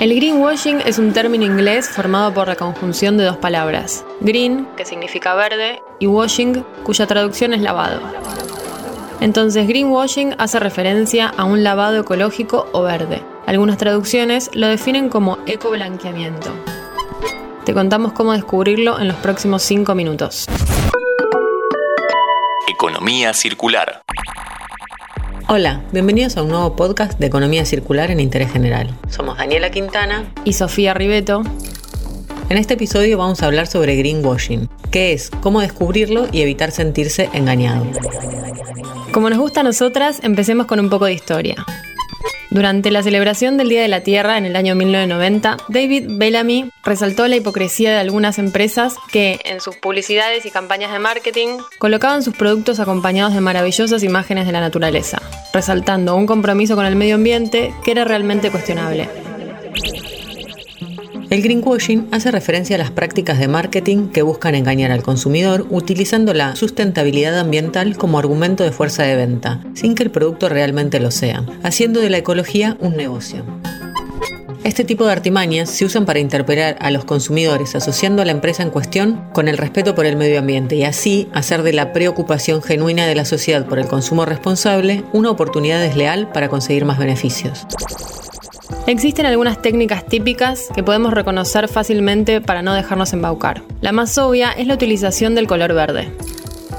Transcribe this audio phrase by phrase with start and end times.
[0.00, 4.84] El greenwashing es un término inglés formado por la conjunción de dos palabras, green, que
[4.84, 8.00] significa verde, y washing, cuya traducción es lavado.
[9.20, 13.22] Entonces, greenwashing hace referencia a un lavado ecológico o verde.
[13.46, 16.50] Algunas traducciones lo definen como ecoblanqueamiento.
[17.64, 20.46] Te contamos cómo descubrirlo en los próximos 5 minutos.
[22.68, 24.02] Economía circular.
[25.48, 28.92] Hola, bienvenidos a un nuevo podcast de Economía Circular en Interés General.
[29.08, 31.44] Somos Daniela Quintana y Sofía Ribeto.
[32.48, 37.30] En este episodio vamos a hablar sobre greenwashing, qué es, cómo descubrirlo y evitar sentirse
[37.32, 37.86] engañado.
[39.12, 41.64] Como nos gusta a nosotras, empecemos con un poco de historia.
[42.50, 47.26] Durante la celebración del Día de la Tierra en el año 1990, David Bellamy resaltó
[47.26, 52.34] la hipocresía de algunas empresas que, en sus publicidades y campañas de marketing, colocaban sus
[52.36, 55.20] productos acompañados de maravillosas imágenes de la naturaleza,
[55.52, 59.08] resaltando un compromiso con el medio ambiente que era realmente cuestionable.
[61.28, 66.32] El greenwashing hace referencia a las prácticas de marketing que buscan engañar al consumidor utilizando
[66.34, 71.10] la sustentabilidad ambiental como argumento de fuerza de venta, sin que el producto realmente lo
[71.10, 73.44] sea, haciendo de la ecología un negocio.
[74.62, 78.62] Este tipo de artimañas se usan para interpelar a los consumidores asociando a la empresa
[78.62, 82.62] en cuestión con el respeto por el medio ambiente y así hacer de la preocupación
[82.62, 87.66] genuina de la sociedad por el consumo responsable una oportunidad desleal para conseguir más beneficios.
[88.86, 93.62] Existen algunas técnicas típicas que podemos reconocer fácilmente para no dejarnos embaucar.
[93.80, 96.12] La más obvia es la utilización del color verde.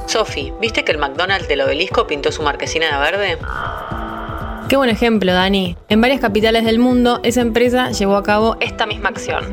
[0.06, 3.38] Sophie, ¿viste que el McDonald's del obelisco pintó su marquesina de verde?
[4.70, 5.76] Qué buen ejemplo, Dani.
[5.90, 9.44] En varias capitales del mundo, esa empresa llevó a cabo esta misma acción.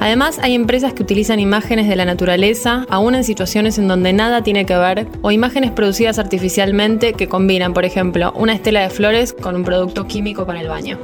[0.00, 4.42] Además, hay empresas que utilizan imágenes de la naturaleza, aún en situaciones en donde nada
[4.42, 9.32] tiene que ver, o imágenes producidas artificialmente que combinan, por ejemplo, una estela de flores
[9.32, 10.98] con un producto químico para el baño.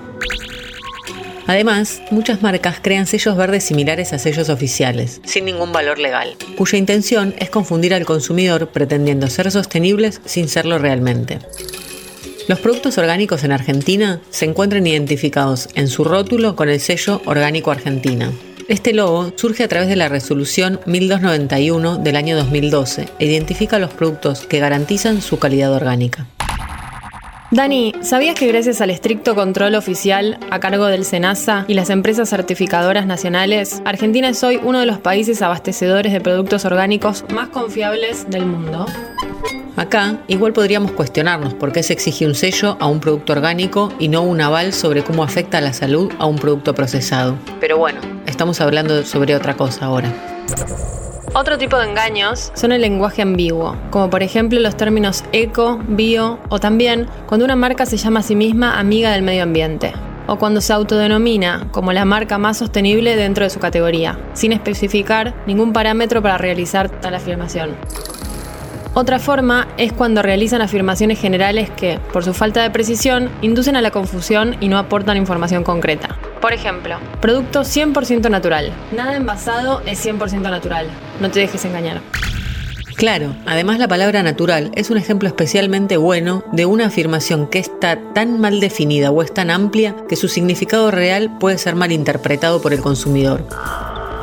[1.46, 6.78] Además, muchas marcas crean sellos verdes similares a sellos oficiales, sin ningún valor legal, cuya
[6.78, 11.38] intención es confundir al consumidor pretendiendo ser sostenibles sin serlo realmente.
[12.48, 17.70] Los productos orgánicos en Argentina se encuentran identificados en su rótulo con el sello Orgánico
[17.70, 18.30] Argentina.
[18.68, 23.92] Este logo surge a través de la resolución 1291 del año 2012 e identifica los
[23.92, 26.26] productos que garantizan su calidad orgánica.
[27.52, 32.28] Dani, ¿sabías que gracias al estricto control oficial a cargo del SENASA y las empresas
[32.28, 38.28] certificadoras nacionales, Argentina es hoy uno de los países abastecedores de productos orgánicos más confiables
[38.28, 38.86] del mundo?
[39.76, 44.08] Acá igual podríamos cuestionarnos por qué se exige un sello a un producto orgánico y
[44.08, 47.36] no un aval sobre cómo afecta a la salud a un producto procesado.
[47.60, 50.12] Pero bueno, estamos hablando sobre otra cosa ahora.
[51.38, 56.38] Otro tipo de engaños son el lenguaje ambiguo, como por ejemplo los términos eco, bio
[56.48, 59.92] o también cuando una marca se llama a sí misma amiga del medio ambiente
[60.28, 65.34] o cuando se autodenomina como la marca más sostenible dentro de su categoría, sin especificar
[65.46, 67.76] ningún parámetro para realizar tal afirmación.
[68.94, 73.82] Otra forma es cuando realizan afirmaciones generales que, por su falta de precisión, inducen a
[73.82, 76.05] la confusión y no aportan información concreta.
[76.40, 78.72] Por ejemplo, producto 100% natural.
[78.92, 80.88] Nada envasado es 100% natural.
[81.20, 82.00] No te dejes engañar.
[82.96, 87.98] Claro, además la palabra natural es un ejemplo especialmente bueno de una afirmación que está
[88.14, 92.62] tan mal definida o es tan amplia que su significado real puede ser mal interpretado
[92.62, 93.46] por el consumidor.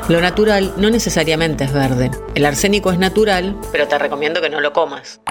[0.10, 2.10] Lo natural no necesariamente es verde.
[2.34, 5.22] El arsénico es natural, pero te recomiendo que no lo comas.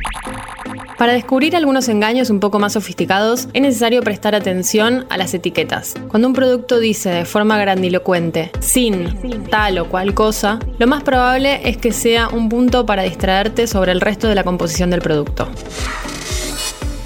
[0.99, 5.94] Para descubrir algunos engaños un poco más sofisticados, es necesario prestar atención a las etiquetas.
[6.09, 9.09] Cuando un producto dice de forma grandilocuente, sin
[9.50, 13.93] tal o cual cosa, lo más probable es que sea un punto para distraerte sobre
[13.93, 15.49] el resto de la composición del producto.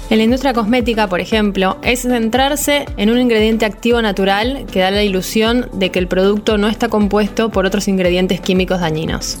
[0.09, 4.89] En la industria cosmética, por ejemplo, es centrarse en un ingrediente activo natural que da
[4.89, 9.37] la ilusión de que el producto no está compuesto por otros ingredientes químicos dañinos.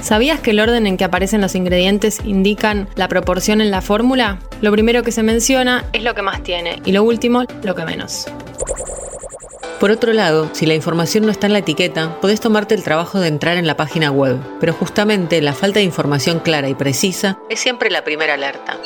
[0.00, 4.38] ¿Sabías que el orden en que aparecen los ingredientes indican la proporción en la fórmula?
[4.60, 7.84] Lo primero que se menciona es lo que más tiene y lo último lo que
[7.84, 8.26] menos.
[9.80, 13.20] Por otro lado, si la información no está en la etiqueta, podés tomarte el trabajo
[13.20, 17.38] de entrar en la página web, pero justamente la falta de información clara y precisa
[17.48, 18.78] es siempre la primera alerta.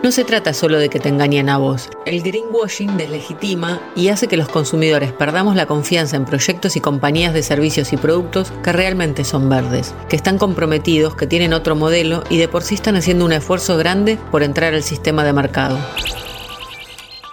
[0.00, 1.90] No se trata solo de que te engañen a vos.
[2.06, 7.34] El greenwashing deslegitima y hace que los consumidores perdamos la confianza en proyectos y compañías
[7.34, 12.22] de servicios y productos que realmente son verdes, que están comprometidos, que tienen otro modelo
[12.30, 15.76] y de por sí están haciendo un esfuerzo grande por entrar al sistema de mercado.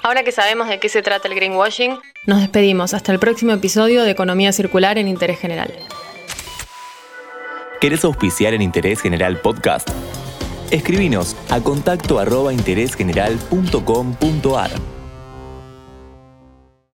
[0.01, 4.01] Ahora que sabemos de qué se trata el greenwashing, nos despedimos hasta el próximo episodio
[4.03, 5.71] de Economía Circular en Interés General.
[7.79, 9.91] ¿Querés auspiciar en Interés General Podcast?
[10.71, 14.94] Escribinos a contacto arroba interésgeneral.com.ar.